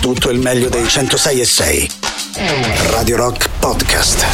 [0.00, 1.90] tutto il meglio dei 106 e 6.
[2.88, 4.24] Radio Rock Podcast.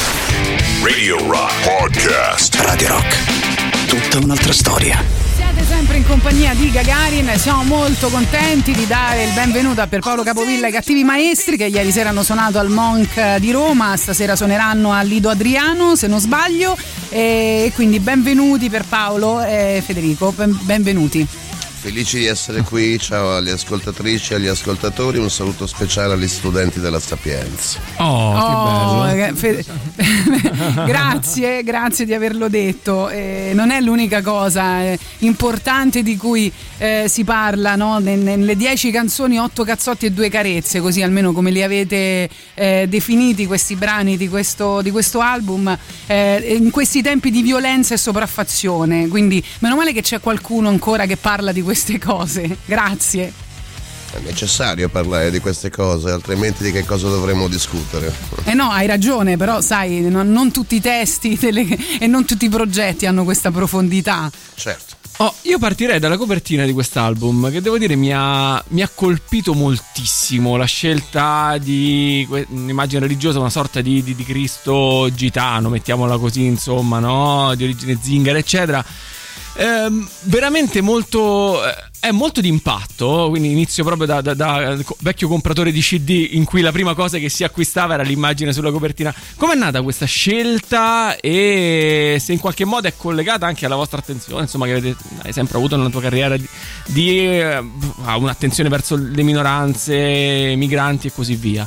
[0.83, 2.55] Radio Rock Podcast.
[2.61, 3.87] Radio Rock.
[3.89, 5.03] Tutta un'altra storia.
[5.35, 10.23] Siete sempre in compagnia di Gagarin, siamo molto contenti di dare il benvenuto a Pierpaolo
[10.23, 14.37] Capovilla e ai Cattivi Maestri che ieri sera hanno suonato al Monk di Roma, stasera
[14.37, 16.77] suoneranno al Lido Adriano se non sbaglio
[17.09, 21.27] e quindi benvenuti per Paolo e Federico, benvenuti.
[21.87, 26.81] Felici di essere qui, ciao alle ascoltatrici e agli ascoltatori, un saluto speciale agli studenti
[26.81, 27.79] della Sapienza.
[27.99, 29.37] Oh, Oh, che bello.
[29.37, 29.65] Fe-
[30.85, 33.09] grazie, grazie di averlo detto.
[33.09, 38.01] Eh, non è l'unica cosa eh, importante di cui eh, si parla, no?
[38.01, 42.87] Nel- Nelle dieci canzoni, otto cazzotti e due carezze, così almeno come li avete eh,
[42.89, 45.79] definiti questi brani di questo, di questo album,
[46.09, 49.07] eh, in questi tempi di violenza e sopraffazione.
[49.07, 52.57] Quindi meno male che c'è qualcuno ancora che parla di queste cose.
[52.65, 53.31] Grazie.
[54.11, 58.11] È necessario parlare di queste cose, altrimenti di che cosa dovremmo discutere?
[58.45, 62.47] Eh no, hai ragione, però sai, non, non tutti i testi delle- e non tutti
[62.47, 64.31] i progetti hanno questa profondità.
[64.55, 64.95] Certo.
[65.19, 69.55] Oh, io partirei dalla copertina di quest'album che devo dire mi ha, mi ha colpito
[69.55, 76.45] moltissimo la scelta di un'immagine religiosa, una sorta di, di- di Cristo gitano, mettiamola così,
[76.45, 77.55] insomma, no?
[77.55, 78.85] di origine zingara, eccetera.
[79.59, 85.73] Ehm, veramente molto eh, è molto d'impatto quindi inizio proprio da, da- da vecchio compratore
[85.73, 89.15] di cd in cui la prima cosa che si acquistava era l'immagine sulla copertina.
[89.37, 94.43] Com'è nata questa scelta e se in qualche modo è collegata anche alla vostra attenzione
[94.43, 94.97] insomma che avete
[95.31, 96.47] sempre avuto nella tua carriera di,
[96.87, 97.59] di eh,
[98.17, 101.67] un'attenzione verso le minoranze migranti e così via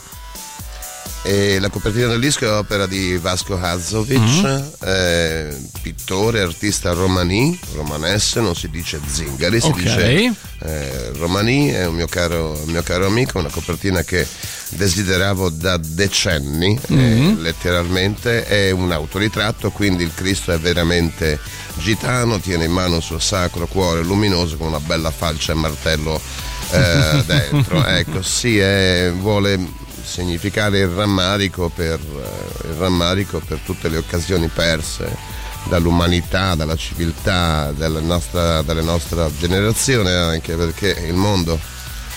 [1.22, 4.64] E la copertina del disco è opera di Vasco Hazovic, Mm-hmm.
[4.86, 9.76] eh, pittore, artista romani, romanesse, non si dice zingari, si Ok.
[9.82, 14.26] dice eh, romani, è un mio caro, mio caro amico, una copertina che
[14.70, 17.42] desideravo da decenni, eh, Mm-hmm.
[17.42, 21.38] letteralmente, è un autoritratto, quindi il Cristo è veramente
[21.80, 26.20] gitano, tiene in mano il suo sacro cuore luminoso con una bella falce e martello
[26.72, 27.86] eh, dentro.
[27.86, 29.60] Ecco, sì, è- vuole
[30.04, 35.38] significare il rammarico per, eh, il rammarico per tutte le occasioni perse
[35.68, 41.60] dall'umanità, dalla civiltà della nostra, della nostra generazione, anche perché il mondo,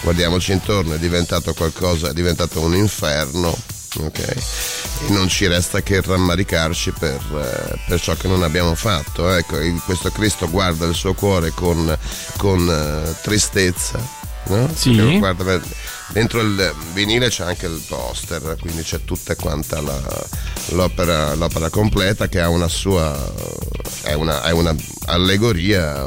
[0.02, 3.56] guardiamoci intorno, è diventato qualcosa, è diventato un inferno.
[3.98, 4.18] ok?
[4.18, 9.30] E non ci resta che rammaricarci per, eh, per ciò che non abbiamo fatto.
[9.30, 11.96] Ecco, questo Cristo guarda il suo cuore con,
[12.36, 14.21] con, eh, tristezza.
[14.46, 14.70] No?
[14.74, 14.94] Sì.
[14.94, 15.60] Perché guarda, beh,
[16.08, 20.26] dentro il vinile c'è anche il poster, quindi c'è tutta quanta la-
[20.70, 23.16] l'opera, l'opera completa che ha una sua
[24.02, 24.74] è una, è una
[25.06, 26.04] allegoria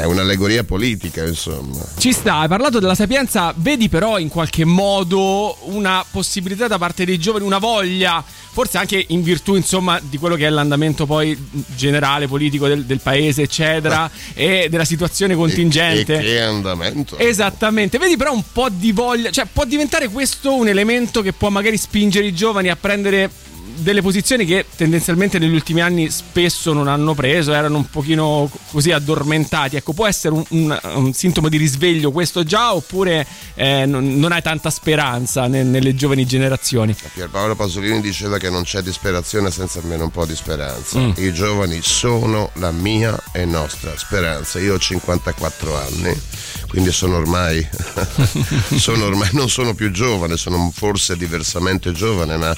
[0.00, 1.84] è un'allegoria politica insomma.
[1.96, 7.04] Ci sta, hai parlato della sapienza, vedi però in qualche modo una possibilità da parte
[7.04, 11.36] dei giovani, una voglia, forse anche in virtù insomma di quello che è l'andamento poi
[11.74, 16.14] generale politico del, del paese eccetera e della situazione contingente.
[16.14, 17.18] e, e che andamento.
[17.18, 21.48] Esattamente, vedi però un po' di voglia, cioè può diventare questo un elemento che può
[21.48, 23.30] magari spingere i giovani a prendere
[23.76, 28.90] delle posizioni che tendenzialmente negli ultimi anni spesso non hanno preso, erano un pochino così
[28.90, 29.76] addormentati.
[29.76, 34.32] Ecco, può essere un, un- un sintomo di risveglio questo già oppure eh, non, non
[34.32, 36.94] hai tanta speranza ne- nelle giovani generazioni?
[37.14, 40.98] Pierpaolo Pasolini diceva che non c'è disperazione senza almeno un po' di speranza.
[41.16, 44.58] I giovani sono la mia e nostra speranza.
[44.58, 46.20] Io ho 54 anni,
[46.68, 47.66] quindi sono ormai,
[48.76, 52.54] sono ormai non sono più giovane, sono forse diversamente giovane, ma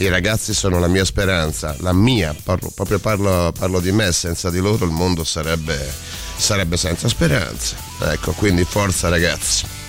[0.00, 4.48] i ragazzi sono la mia speranza, la mia, parlo, proprio parlo, parlo di me, senza
[4.48, 5.92] di loro il mondo sarebbe,
[6.36, 7.76] sarebbe senza speranza.
[8.00, 9.79] Ecco, quindi forza ragazzi.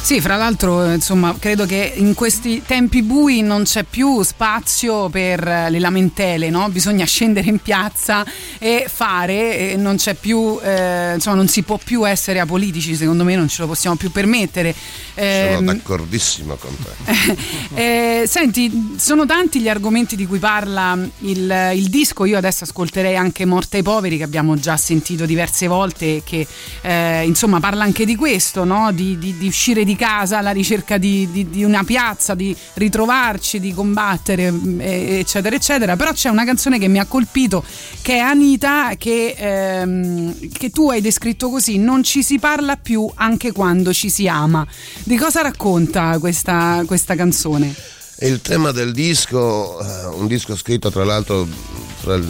[0.00, 5.10] Sì, fra l'altro, eh, insomma, credo che in questi tempi bui non c'è più spazio
[5.10, 6.70] per eh, le lamentele, no?
[6.70, 8.24] Bisogna scendere in piazza
[8.58, 13.22] e fare, e non c'è più, eh, insomma, non si può più essere apolitici, secondo
[13.22, 14.74] me non ce lo possiamo più permettere.
[15.14, 16.74] Sono Ehm, d'accordissimo con
[17.04, 17.36] te.
[18.22, 22.24] eh, senti, sono tanti gli argomenti di cui parla il, il disco.
[22.24, 26.46] Io adesso ascolterei anche Morte ai poveri, che abbiamo già sentito diverse volte, che
[26.80, 28.90] eh, insomma parla anche di questo, no?
[28.92, 33.58] di, di- di uscire di casa alla ricerca di, di- di una piazza, di ritrovarci,
[33.58, 35.96] di combattere, mm, eccetera, eccetera.
[35.96, 37.64] Però c'è una canzone che mi ha colpito,
[38.02, 43.10] che è Anita, che, ehm, che tu hai descritto così: non ci si parla più
[43.14, 44.66] anche quando ci si ama.
[45.04, 47.74] Di cosa racconta questa, questa canzone?
[48.20, 51.46] Il tema del disco, eh, un disco scritto tra l'altro
[52.02, 52.26] tra il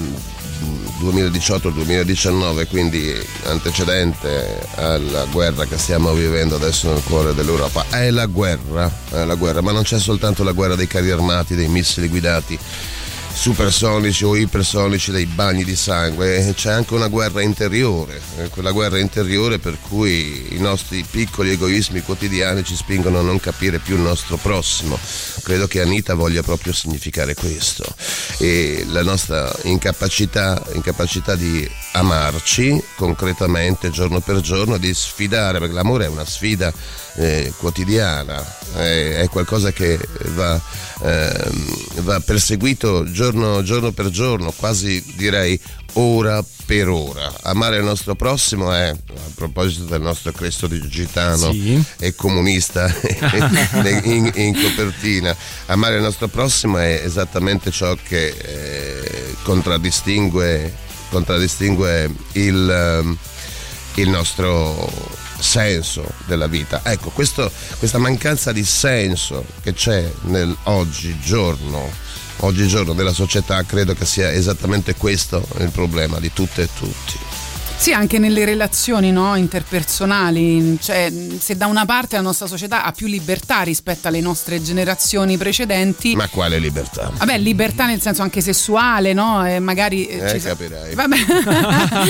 [1.00, 3.14] 2018-2019, quindi
[3.44, 7.86] antecedente alla guerra che stiamo vivendo adesso nel cuore dell'Europa.
[7.90, 11.54] È la guerra, è la guerra, ma non c'è soltanto la guerra dei carri armati,
[11.54, 12.58] dei missili guidati
[13.32, 18.98] supersonici o ipersonici dei bagni di sangue, c'è anche una guerra interiore, eh, quella guerra
[18.98, 24.02] interiore per cui i nostri piccoli egoismi quotidiani ci spingono a non capire più il
[24.02, 24.98] nostro prossimo.
[25.42, 27.84] Credo che Anita voglia proprio significare questo
[28.38, 36.04] e la nostra incapacità, incapacità di amarci concretamente giorno per giorno, di sfidare, perché l'amore
[36.04, 36.72] è una sfida
[37.18, 38.44] eh, quotidiana,
[38.76, 39.98] è, è, qualcosa che
[40.34, 40.60] va,
[41.02, 41.50] eh,
[41.96, 45.58] va perseguito giorno, giorno per giorno, quasi direi
[45.94, 47.32] ora per ora.
[47.42, 51.82] Amare il nostro prossimo è, a proposito del nostro Cristo di Gitano sì.
[51.98, 52.86] e comunista
[54.04, 55.34] in, in, copertina,
[55.66, 60.72] amare il nostro prossimo è esattamente ciò che eh, contraddistingue,
[61.10, 63.16] contraddistingue il, ehm,
[63.94, 66.80] il nostro senso della vita.
[66.84, 71.90] Ecco, questo, questa mancanza di senso che c'è nel oggigiorno,
[72.38, 77.18] oggigiorno della società, credo che sia esattamente questo il problema di tutte e tutti.
[77.78, 79.36] Sì, anche nelle relazioni no?
[79.36, 84.60] interpersonali, cioè, se da una parte la nostra società ha più libertà rispetto alle nostre
[84.60, 86.16] generazioni precedenti.
[86.16, 87.08] Ma quale libertà?
[87.16, 89.46] Vabbè, libertà nel senso anche sessuale, no?
[89.46, 90.06] E magari.
[90.06, 90.94] Eh, ci capirai.
[90.96, 91.16] Vabbè.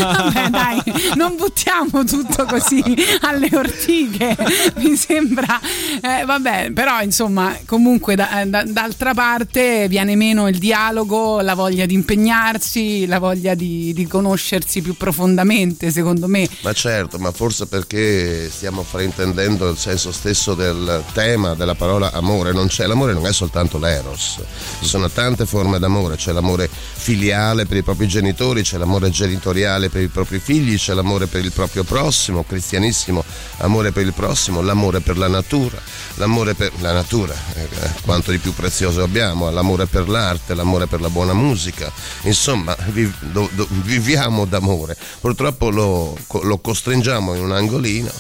[0.09, 0.83] Vabbè, dai,
[1.17, 2.83] non buttiamo tutto così
[3.21, 4.37] alle ortiche,
[4.77, 5.61] mi sembra.
[6.01, 11.85] Eh, vabbè, però insomma, comunque da, da, d'altra parte viene meno il dialogo, la voglia
[11.85, 16.49] di impegnarsi, la voglia di, di conoscersi più profondamente veramente, secondo me.
[16.63, 22.53] Ma certo, ma forse perché stiamo fraintendendo il senso stesso del tema della parola amore.
[22.53, 24.39] Non c'è, l'amore non è soltanto l'eros,
[24.81, 29.89] ci sono tante forme d'amore, c'è l'amore filiale per i propri genitori, c'è l'amore genitoriale
[29.89, 33.25] per i propri figli, c'è l'amore per il proprio prossimo, cristianissimo
[33.59, 35.79] amore per il prossimo, l'amore per la natura,
[36.15, 37.69] l'amore per la natura, eh,
[38.03, 41.91] quanto di più prezioso abbiamo, l'amore per l'arte, l'amore per la buona musica,
[42.23, 44.97] insomma vi, do, do, viviamo d'amore.
[45.21, 48.11] Purtroppo purtroppo lo, lo costringiamo in un angolino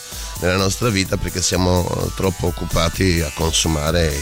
[0.40, 1.84] nella nostra vita perché siamo
[2.14, 4.12] troppo occupati a consumare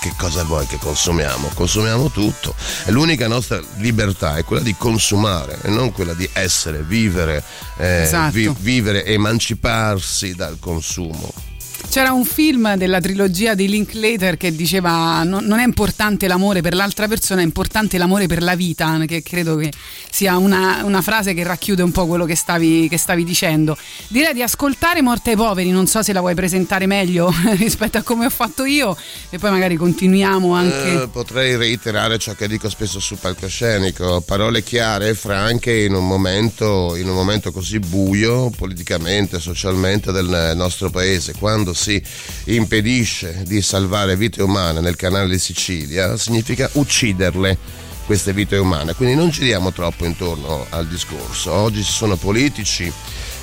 [0.00, 1.50] che cosa vuoi che consumiamo?
[1.54, 2.54] Consumiamo tutto.
[2.86, 7.42] E l'unica nostra libertà è quella di consumare e non quella di essere, vivere,
[7.78, 8.32] eh, esatto.
[8.32, 11.47] vi, vivere, emanciparsi dal consumo.
[11.90, 16.74] C'era un film della trilogia di Linklater che diceva no, non è importante l'amore per
[16.74, 19.72] l'altra persona, è importante l'amore per la vita, che credo che
[20.10, 23.74] sia una, una frase che racchiude un po' quello che stavi, che stavi, dicendo.
[24.08, 28.02] Direi di ascoltare Morte ai poveri, non so se la vuoi presentare meglio rispetto a
[28.02, 28.94] come ho fatto io
[29.30, 31.02] e poi magari continuiamo anche...
[31.02, 36.94] Eh, potrei reiterare ciò che dico spesso sul palcoscenico, parole chiare franche in un momento,
[36.96, 42.02] in un momento così buio politicamente, socialmente del nostro paese, quando si
[42.46, 47.56] impedisce di salvare vite umane nel canale di Sicilia, significa ucciderle
[48.04, 48.94] queste vite umane.
[48.94, 51.52] Quindi non giriamo troppo intorno al discorso.
[51.52, 52.92] Oggi ci sono politici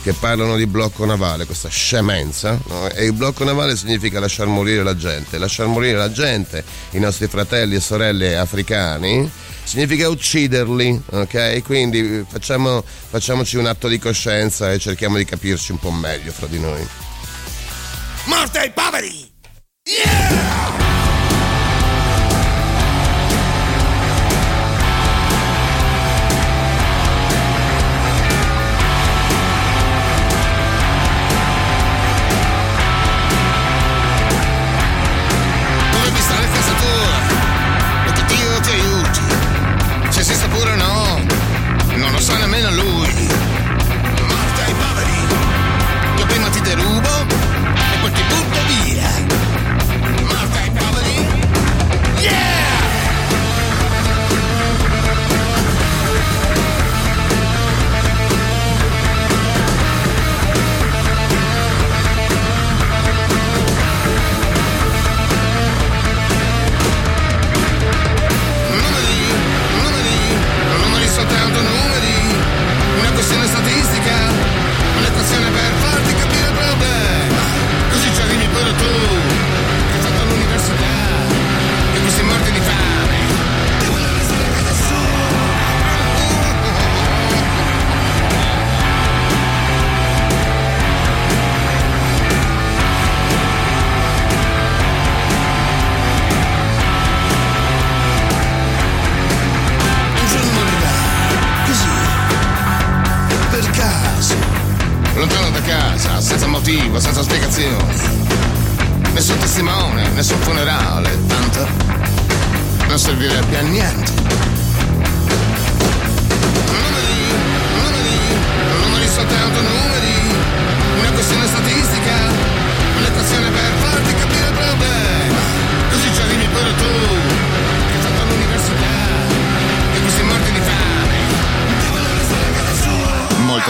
[0.04, 2.90] che parlano di blocco navale, questa scemenza, no?
[2.90, 5.38] e il blocco navale significa lasciar morire la gente.
[5.38, 9.30] Lasciar morire la gente, i nostri fratelli e sorelle africani,
[9.64, 11.64] significa ucciderli, ok?
[11.64, 16.48] Quindi facciamo, facciamoci un atto di coscienza e cerchiamo di capirci un po' meglio fra
[16.48, 17.05] di noi.
[18.28, 19.32] Morte ai poveri!
[19.84, 20.95] Yeah!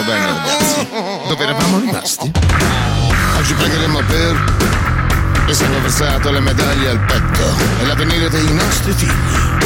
[0.06, 0.88] Bene ragazzi,
[1.28, 2.32] dove eravamo rimasti?
[3.38, 4.44] Oggi pregheremo per
[5.48, 7.44] il sangue versato, le medaglie al petto
[7.80, 9.64] e l'avvenire dei nostri figli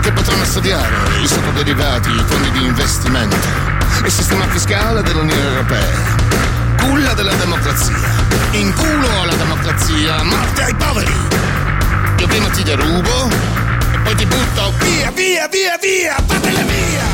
[0.00, 3.36] che potranno studiare i sottoderivati, i fondi di investimento,
[4.02, 6.14] il sistema fiscale dell'Unione Europea.
[6.78, 7.96] Culla della democrazia,
[8.52, 11.14] in culo alla democrazia, morte ai poveri.
[12.18, 13.28] Io prima ti derubo
[13.92, 17.05] e poi ti butto via, via, via, via, fatele via!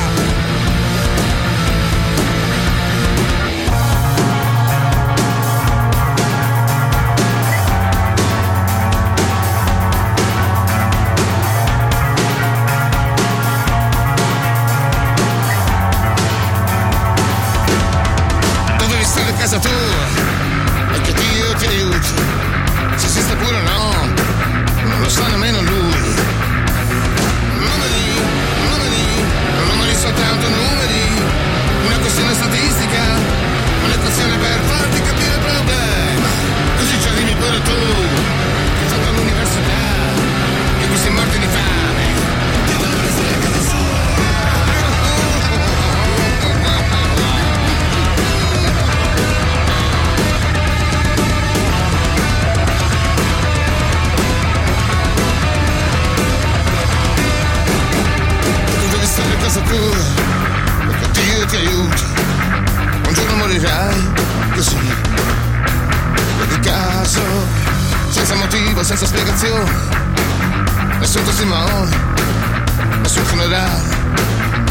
[73.43, 73.83] Funerale,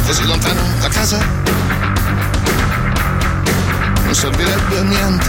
[0.06, 1.18] così lontano da casa.
[4.04, 5.25] Non servirebbe a niente.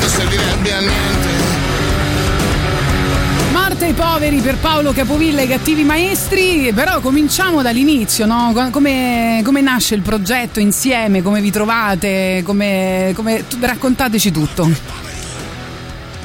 [0.00, 1.28] Non servirebbe a niente.
[3.52, 8.52] Marte ai poveri per Paolo Capovilla e i cattivi maestri, però cominciamo dall'inizio, no?
[8.70, 15.13] come, come nasce il progetto insieme, come vi trovate, come, come- raccontateci tutto.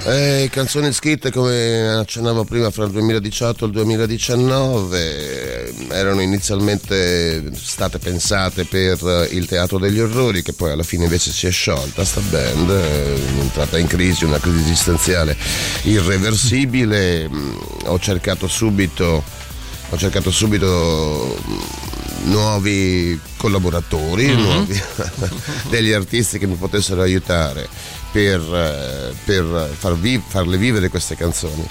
[0.09, 7.51] Eh, canzoni scritte come accennavo prima fra il 2018 e il 2019 eh, erano inizialmente
[7.53, 11.51] state pensate per eh, il Teatro degli Orrori che poi alla fine invece si è
[11.51, 15.37] sciolta sta band, eh, è entrata in crisi, una crisi esistenziale
[15.83, 19.23] irreversibile, Mm, ho cercato subito
[19.91, 24.81] ho cercato subito mm, nuovi collaboratori, nuovi-
[25.69, 27.67] degli artisti che mi potessero aiutare
[28.11, 31.67] per, eh, per far vi- farle vivere queste canzoni.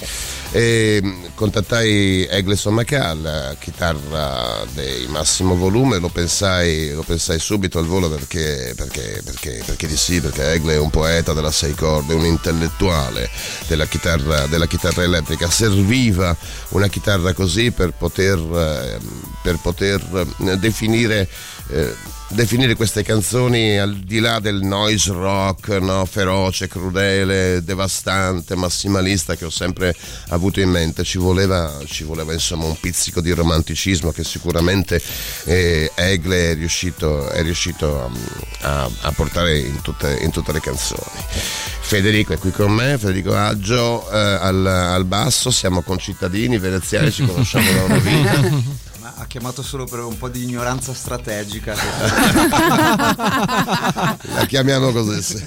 [0.51, 7.85] E mm, contattai Egleson Macal, chitarra di massimo volume, lo pensai, lo pensai subito al
[7.85, 12.15] volo perché, perché, perché, perché di sì, perché Egle è un poeta della sei corde,
[12.15, 13.29] un intellettuale
[13.67, 16.35] della chitarra, della chitarra elettrica, serviva
[16.71, 18.99] una chitarra così per poter, eh,
[19.43, 20.01] per poter
[20.39, 21.29] eh, definire,
[21.71, 21.95] eh,
[22.31, 26.05] definire queste canzoni al di là del noise rock no?
[26.05, 29.95] feroce, crudele, devastante, massimalista che ho sempre
[30.29, 31.05] avuto in mente.
[31.05, 35.01] Ci voleva, ci voleva insomma un pizzico di romanticismo che sicuramente
[35.45, 38.03] eh, Egle è riuscito, è riuscito
[38.61, 41.03] a, a- a portare in tutte, in tutte le canzoni.
[41.81, 47.25] Federico è qui con me, Federico Aggio eh, al, al basso, siamo concittadini veneziani, ci
[47.25, 48.87] conosciamo da una vita.
[49.17, 51.75] Ha chiamato solo per un po' di ignoranza strategica.
[54.35, 55.23] La chiamiamo così.
[55.23, 55.45] sì.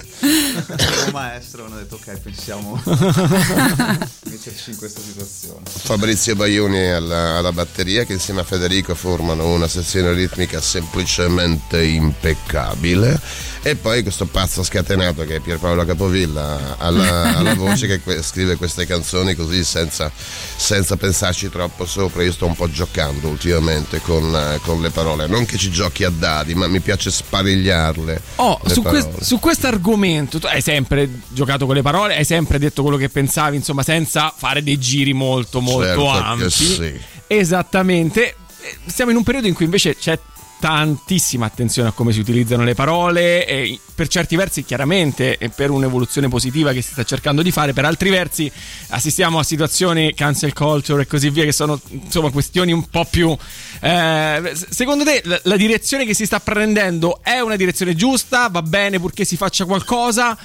[1.12, 2.82] Maestro hanno detto ok, pensiamo
[4.44, 5.60] metterci in questa situazione.
[5.66, 13.20] Fabrizio Baioni alla, alla batteria che insieme a Federico formano una sezione ritmica semplicemente impeccabile
[13.64, 18.56] e poi questo pazzo scatenato che è Pierpaolo Capovilla alla, alla voce che que- scrive
[18.56, 20.12] queste canzoni così senza,
[20.56, 25.46] senza pensarci troppo sopra io sto un po' giocando ultimamente con, con le parole non
[25.46, 29.04] che ci giochi a dadi ma mi piace sparigliarle Oh, su, parole.
[29.04, 32.98] quest- su questo argomento, tu hai sempre giocato con le parole, hai sempre detto quello
[32.98, 36.50] che pensavi, insomma, senza fare dei giri molto, molto Certo ampi.
[36.50, 37.00] sì.
[37.28, 38.36] Esattamente.
[38.62, 40.20] Eh, Siamo in un periodo in cui invece c'è
[40.62, 45.72] tantissima attenzione a come si utilizzano le parole e per certi versi chiaramente e per
[45.72, 48.50] un'evoluzione positiva che si sta cercando di fare, per altri versi
[48.90, 53.36] assistiamo a situazioni cancel culture e così via che sono insomma questioni un po' più...
[53.80, 58.48] Eh, secondo te la, la direzione che si sta prendendo è una direzione giusta?
[58.50, 60.38] Va bene purché si faccia qualcosa?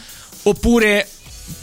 [0.44, 1.06] Oppure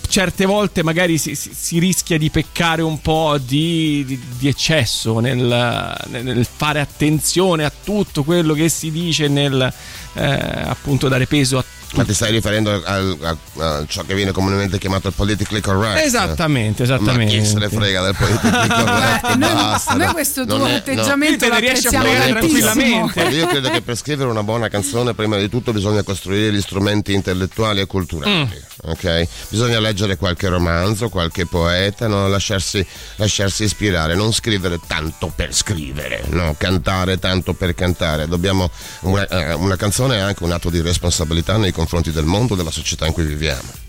[0.08, 5.98] certe volte magari si, si, rischia di peccare un po' di, di, di eccesso nel,
[6.08, 9.74] nel, fare attenzione a tutto quello che si dice, nel
[10.14, 11.64] eh, appunto dare peso a
[11.94, 16.04] ma ti stai riferendo a, a, a, ciò che viene comunemente chiamato il politically correct?
[16.04, 17.36] Esattamente, esattamente.
[17.36, 19.30] Ma chi se ne frega del politically correct?
[19.30, 19.94] Eh, basta.
[19.94, 21.52] Noi questo tuo è, atteggiamento no.
[21.52, 23.22] lo apprezziamo tranquillamente.
[23.30, 27.14] Io credo che per scrivere una buona canzone prima di tutto bisogna costruire gli strumenti
[27.14, 28.32] intellettuali e culturali.
[28.32, 28.92] Mm.
[28.92, 29.28] Okay?
[29.50, 32.28] Bisogna leggere qualche romanzo, qualche poeta, no?
[32.28, 32.86] lasciarsi,
[33.18, 36.56] lasciarsi, ispirare, non scrivere tanto per scrivere, no?
[36.58, 38.28] cantare tanto per cantare.
[38.28, 38.70] Dobbiamo,
[39.02, 42.56] una, eh, una canzone è anche un atto di responsabilità nei confronti confronti del mondo,
[42.56, 43.82] della società in cui viviamo.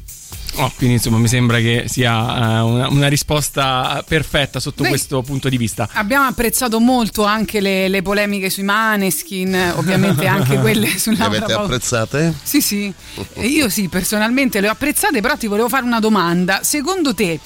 [0.56, 5.20] Oh, quindi insomma mi sembra che sia uh, una, una, risposta perfetta sotto Beh, questo
[5.22, 5.88] punto di vista.
[5.94, 11.28] Abbiamo apprezzato molto anche le, le polemiche sui Maneskin, ovviamente anche quelle sulla...
[11.28, 12.34] Le avete apprezzate?
[12.40, 12.92] Sì, sì,
[13.40, 16.60] io sì, personalmente le ho apprezzate, però ti volevo fare una domanda.
[16.62, 17.40] Secondo te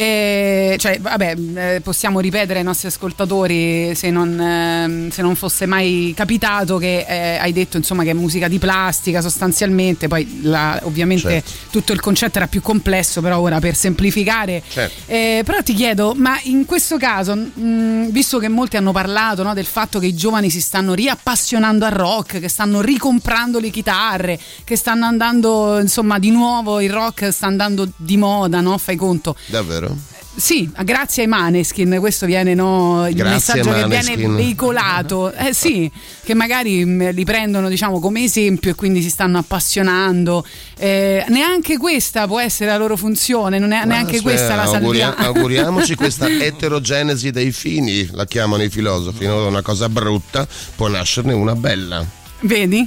[0.00, 5.66] e, cioè, vabbè, eh, possiamo ripetere ai nostri ascoltatori se non, eh, se non fosse
[5.66, 10.80] mai capitato che eh, hai detto insomma, che è musica di plastica sostanzialmente, poi la,
[10.84, 11.50] ovviamente certo.
[11.70, 14.62] tutto il concetto era più complesso, però ora per semplificare.
[14.66, 15.02] Certo.
[15.04, 19.52] Eh, però ti chiedo, ma in questo caso, mh, visto che molti hanno parlato no,
[19.52, 24.40] del fatto che i giovani si stanno riappassionando al rock, che stanno ricomprando le chitarre,
[24.64, 28.78] che stanno andando, insomma, di nuovo il rock sta andando di moda, no?
[28.78, 29.36] Fai conto?
[29.44, 29.88] Davvero?
[30.36, 35.32] Sì, grazie ai Maneskin, questo viene no, il grazie messaggio che viene veicolato.
[35.32, 35.90] Eh sì,
[36.22, 40.46] che magari mm, li prendono diciamo, come esempio e quindi si stanno appassionando.
[40.78, 45.16] Eh, neanche questa può essere la loro funzione, non è neanche cioè, questa la auguria-
[45.18, 49.46] Auguriamoci questa eterogenesi dei fini, la chiamano i filosofi, no?
[49.48, 52.18] una cosa brutta, può nascerne una bella.
[52.42, 52.86] Vedi?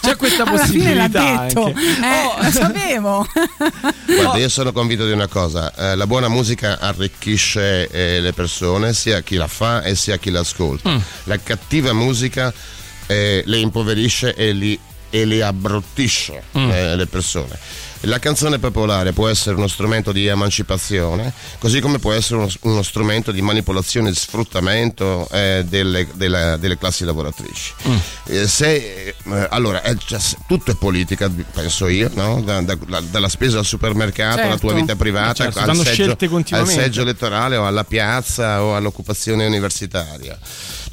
[0.00, 0.52] C'è questa possibilità.
[0.52, 1.68] Alla fine l'ha detto.
[1.68, 2.42] Eh, oh.
[2.42, 3.26] lo sapevo.
[4.06, 8.92] Guarda, io sono convinto di una cosa: eh, la buona musica arricchisce eh, le persone,
[8.92, 10.90] sia chi la fa e sia chi l'ascolta.
[10.90, 10.98] Mm.
[11.24, 12.52] La cattiva musica
[13.06, 14.78] eh, le impoverisce e li,
[15.10, 16.70] e li abbruttisce mm.
[16.70, 17.58] Eh, le persone.
[18.02, 22.82] La canzone popolare può essere uno strumento di emancipazione, così come può essere uno, uno
[22.82, 27.72] strumento di manipolazione e sfruttamento eh, delle, delle, delle, classi lavoratrici.
[27.88, 27.96] Mm.
[28.24, 28.74] Eh, se,
[29.08, 32.40] eh, allora, cioè, tutto è politica, penso io, no?
[32.42, 34.50] da, da, dalla spesa al supermercato, certo.
[34.50, 36.16] alla tua vita privata, certo, al, seggio,
[36.50, 40.38] al seggio elettorale o alla piazza o all'occupazione universitaria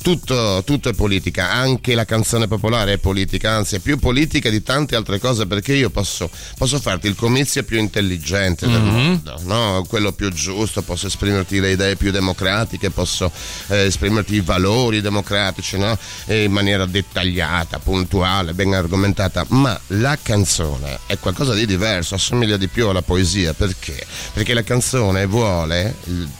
[0.02, 4.63] tutto, tutto, è politica, anche la canzone popolare è politica, anzi è più politica di
[4.63, 8.93] tante altre cose perché io posso, posso farti il comizio più intelligente del mm-hmm.
[8.93, 9.85] mondo, no?
[9.88, 13.31] quello più giusto, posso esprimerti le idee più democratiche, posso
[13.67, 15.97] eh, esprimerti i valori democratici no?
[16.27, 22.67] in maniera dettagliata, puntuale, ben argomentata, ma la canzone è qualcosa di diverso, assomiglia di
[22.67, 24.05] più alla poesia, perché?
[24.33, 25.95] Perché la canzone vuole,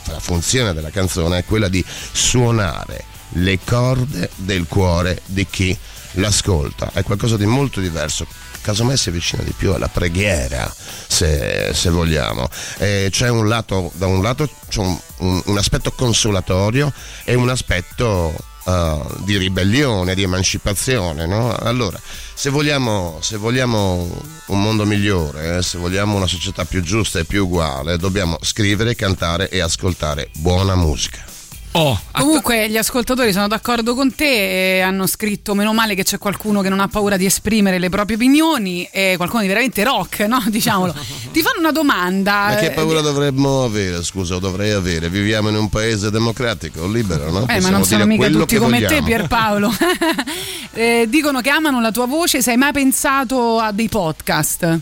[0.08, 5.78] la funzione della canzone è quella di suonare le corde del cuore di chi
[6.20, 6.92] l'ascolta.
[6.94, 8.26] È qualcosa di molto diverso.
[8.62, 10.74] Casomai si avvicina di più alla preghiera,
[11.08, 12.48] se, se vogliamo.
[12.78, 16.92] Eh, c'è un lato, da un lato c'è un, un, un aspetto consolatorio
[17.24, 21.26] e un aspetto uh, di ribellione, di emancipazione.
[21.26, 21.56] No?
[21.56, 22.00] Allora,
[22.34, 27.26] se vogliamo, se vogliamo, un mondo migliore, eh, se vogliamo una società più giusta e
[27.26, 31.39] più uguale, dobbiamo scrivere, cantare e ascoltare buona musica.
[31.74, 36.18] Oh, Comunque gli ascoltatori sono d'accordo con te e hanno scritto meno male che c'è
[36.18, 40.22] qualcuno che non ha paura di esprimere le proprie opinioni e qualcuno di veramente rock,
[40.22, 40.44] no?
[40.50, 40.96] Diciamolo.
[41.32, 42.48] Ti fanno una domanda.
[42.48, 45.10] Ma che paura dovremmo avere, scusa, o dovrei avere?
[45.10, 47.48] Viviamo in un paese democratico, libero, no?
[47.48, 48.96] Eh, ma non sono mica tutti come vogliamo.
[48.96, 49.72] te Pierpaolo.
[50.74, 54.80] eh, dicono che amano la tua voce, se hai mai pensato a dei podcast?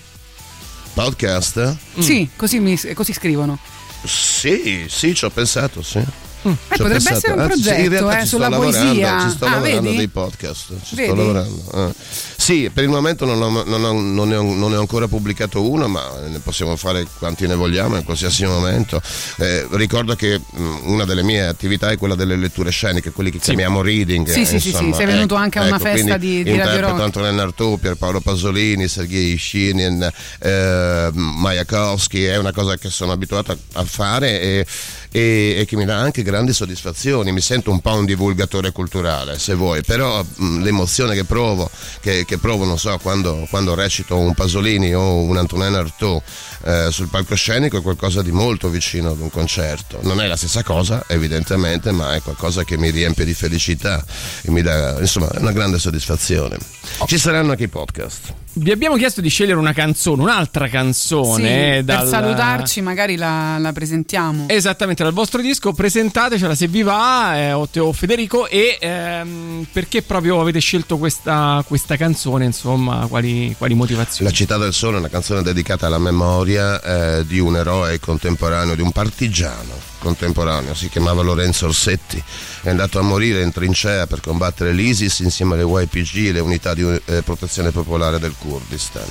[0.93, 1.75] Podcast?
[1.99, 3.59] Sì, così, mi, così scrivono.
[4.03, 6.01] Sì, sì, ci ho pensato, sì.
[6.47, 6.51] Mm.
[6.51, 9.21] Eh, potrebbe pensato, essere un progetto eh, sulla poesia.
[9.21, 9.97] Ci sto ah, lavorando vedi?
[9.97, 10.73] dei podcast.
[10.83, 11.07] Ci vedi?
[11.07, 11.89] sto lavorando.
[11.89, 11.93] Eh.
[12.37, 15.07] Sì, per il momento non, ho, non, ho, non, ne ho, non, ne ho, ancora
[15.07, 19.01] pubblicato uno, ma ne possiamo fare quanti ne vogliamo in qualsiasi momento.
[19.37, 23.31] Eh, ricordo che mh, mm, una delle mie attività è quella delle letture sceniche, quelli
[23.31, 23.45] che sì.
[23.47, 24.29] chiamiamo reading.
[24.29, 26.81] Sì, sì, sì, sì, sei venuto ecco, anche a una ecco, festa di, di Radio
[26.81, 27.01] Rock.
[27.01, 33.83] Antonella Artù, Pierpaolo Pasolini, Sergei Shinin, eh, Majakowski, è una cosa che sono abituato a
[33.83, 34.65] fare e,
[35.11, 39.39] e, e che mi dà anche grandi soddisfazioni, mi sento un po' un divulgatore culturale
[39.39, 41.69] se vuoi, però mh, l'emozione che provo,
[42.01, 46.21] che, che provo non so, quando, quando, recito un Pasolini o un Antonin Artaud
[46.63, 49.99] eh, sul palcoscenico è qualcosa di molto vicino ad un concerto.
[50.01, 54.03] Non è la stessa cosa, evidentemente, ma è qualcosa che mi riempie di felicità
[54.41, 56.57] e mi dà, insomma, una grande soddisfazione.
[57.05, 58.33] Ci saranno anche i podcast.
[58.57, 61.35] Vi abbiamo chiesto di scegliere una canzone, un'altra canzone.
[61.35, 61.99] Sì, eh, dal...
[61.99, 64.45] Per salutarci, magari la, la, presentiamo.
[64.47, 65.73] Esattamente, dal vostro disco.
[65.73, 68.47] Presentatecela se vi va, eh, o Federico.
[68.47, 72.45] E ehm, perché proprio avete scelto questa, questa canzone?
[72.45, 74.29] Insomma, quali, quali, motivazioni?
[74.29, 78.73] La Città del Sole è una canzone dedicata alla memoria eh, di un eroe contemporaneo,
[78.73, 80.73] di un partigiano contemporaneo.
[80.73, 82.23] Si chiamava Lorenzo Orsetti.
[82.67, 86.83] È andato a morire in trincea per combattere l'ISIS insieme alle YPG, le unità di
[87.05, 89.07] eh, protezione popolare del Kurdistan.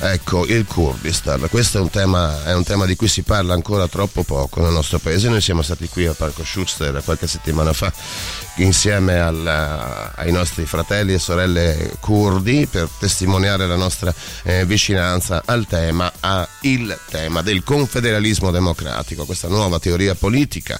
[0.00, 3.88] Ecco, il Kurdistan, questo è un, tema, è un, tema, di cui si parla ancora
[3.88, 5.28] troppo poco nel nostro paese.
[5.28, 7.92] Noi siamo stati qui al Parco Schuster qualche settimana fa
[8.56, 15.66] insieme al, ai nostri fratelli e sorelle kurdi per testimoniare la nostra eh, vicinanza al
[15.66, 20.78] tema, a il tema del confederalismo democratico, questa nuova teoria politica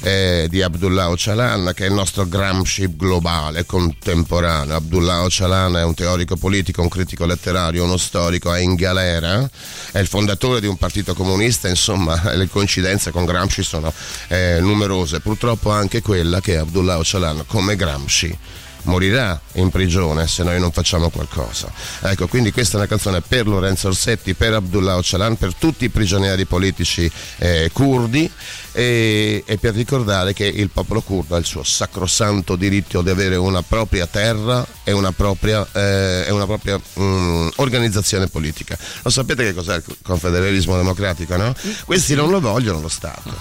[0.00, 4.76] eh, di Abdullah Öcalan che è il nostro Gramsci globale, contemporaneo.
[4.76, 9.48] Abdullah Öcalan è un teorico politico, un critico letterario, uno storico, è in galera,
[9.92, 13.92] è il fondatore di un partito comunista, insomma le coincidenze con Gramsci sono
[14.28, 18.38] eh, numerose, purtroppo anche quella che Abdullah Öcalan come Gramsci
[18.86, 21.70] morirà in prigione se noi non facciamo qualcosa.
[22.00, 25.88] Ecco, quindi questa è una canzone per Lorenzo Orsetti, per Abdullah Öcalan, per tutti i
[25.88, 28.30] prigionieri politici eh, curdi
[28.76, 33.36] e, e, per ricordare che il popolo curdo ha il suo sacrosanto diritto di avere
[33.36, 38.76] una propria terra e una propria, eh, una propria um, organizzazione politica.
[39.00, 41.54] Lo sapete che cos'è il confederalismo democratico, no?
[41.86, 43.34] Questi non lo vogliono lo Stato,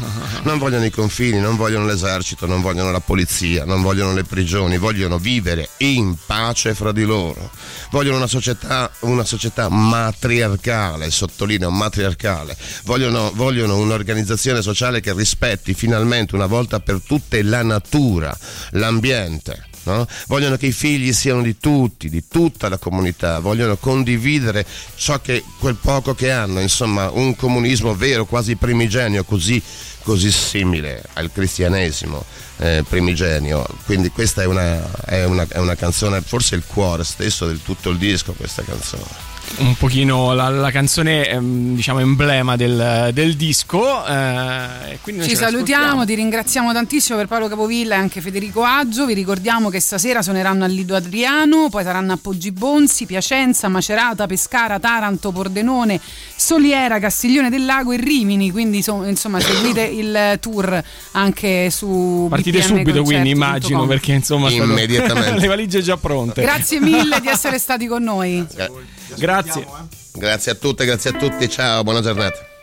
[0.43, 4.78] non vogliono i confini, non vogliono l'esercito, non vogliono la polizia, non vogliono le prigioni,
[4.78, 7.52] vogliono vivere in pace fra di loro.
[7.91, 16.36] Vogliono una società, una società matriarcale, sottolineo matriarcale, vogliono, vogliono un'organizzazione sociale che rispetti finalmente
[16.36, 18.38] una volta per tutte la natura,
[18.72, 19.74] l'ambiente.
[19.86, 20.08] No?
[20.28, 25.44] Vogliono che i figli siano di tutti, di tutta la comunità, vogliono condividere ciò che
[25.60, 29.62] quel poco che hanno, insomma, un comunismo vero, quasi primigenio, così,
[30.02, 32.24] così simile al cristianesimo
[32.58, 33.64] eh, primigenio.
[33.86, 37.92] Quindi questa è una, è, una, è una canzone, forse il cuore stesso del tutto
[37.92, 44.06] il disco, questa canzone un pochino la, la canzone ehm, diciamo emblema del, del disco
[44.06, 49.06] eh, ci salutiamo ti ringraziamo tantissimo per Paolo Capovilla e anche Federico Aggio.
[49.06, 54.80] Vi ricordiamo che stasera suoneranno al Lido Adriano poi saranno a Poggibonsi, Piacenza, Macerata, Pescara,
[54.80, 56.00] Taranto, Pordenone
[56.36, 58.52] Soliera, Castiglione del Lago e Rimini.
[58.52, 63.12] Quindi insomma seguite il tour anche su partite BPM subito Concerti.
[63.12, 65.34] quindi immagino perché insomma immediatamente.
[65.40, 66.42] le valigie già pronte.
[66.42, 68.46] Grazie mille di essere stati con noi.
[68.56, 69.62] Grazie Grazie.
[69.62, 70.04] Eh.
[70.13, 71.50] Grazie a tutte, grazie a tutti.
[71.50, 72.54] Ciao, buona giornata.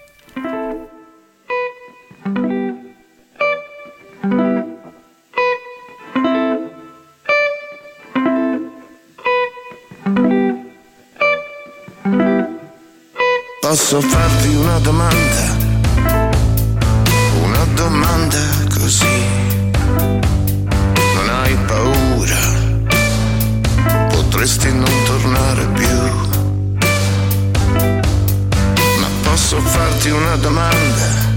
[13.61, 15.57] Posso farti una domanda?
[17.43, 18.39] Una domanda
[18.79, 19.25] così.
[21.15, 22.41] Non hai paura?
[24.11, 25.92] Potresti non tornare più
[29.53, 31.32] posso farti una domanda,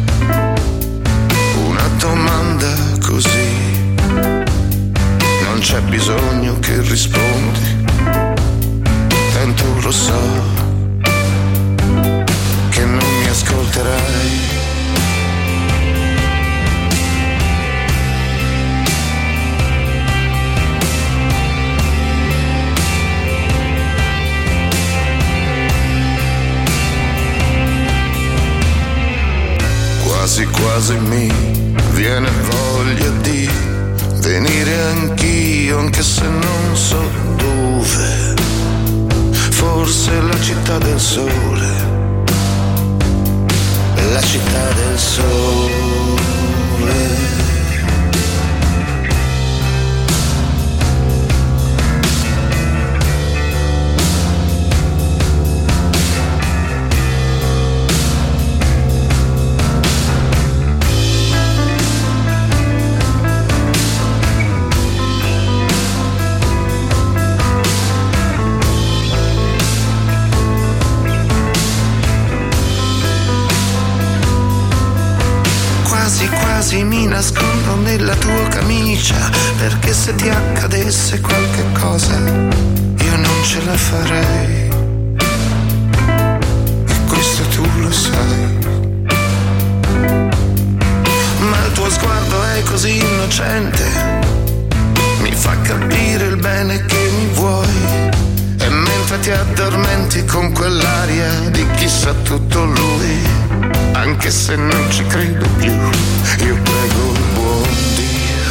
[104.15, 108.43] anche se non ci credo più, io prego il buon Dio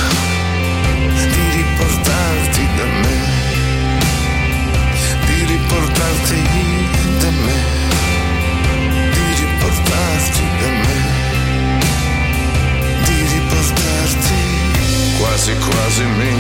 [1.17, 3.17] di riportarti da me,
[5.25, 6.43] di riportarti
[7.19, 7.59] da me,
[9.11, 10.99] di riportarti da me,
[13.05, 14.41] di riportarti.
[15.19, 16.35] Quasi quasi mi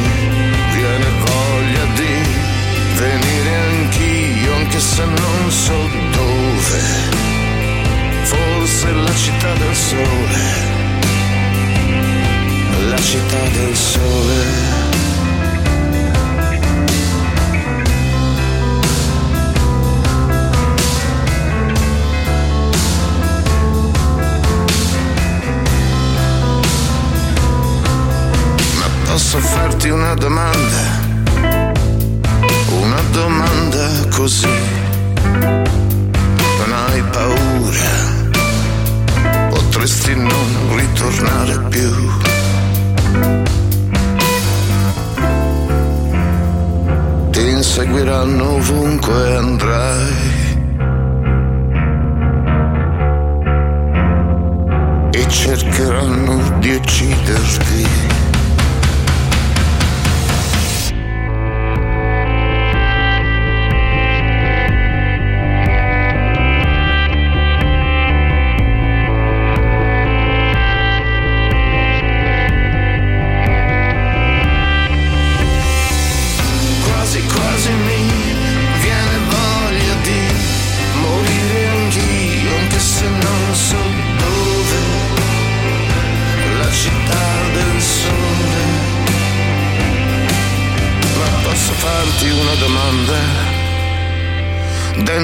[0.74, 2.14] viene voglia di
[2.98, 7.23] venire anch'io, anche se non so dove.
[8.35, 10.42] Forse la città del sole,
[12.88, 14.73] la città del sole.
[29.05, 30.93] Posso farti una domanda?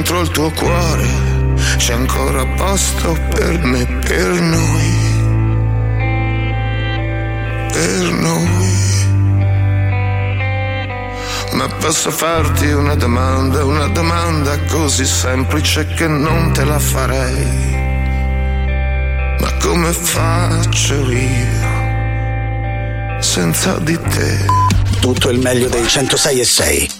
[0.00, 1.06] Dentro il tuo cuore
[1.76, 4.92] c'è ancora posto per me, per noi.
[7.70, 8.78] Per noi.
[11.52, 17.76] Ma posso farti una domanda, una domanda così semplice che non te la farei.
[19.38, 21.68] Ma come faccio io
[23.20, 24.46] senza di te?
[24.98, 26.99] Tutto il meglio dei 106 e 6.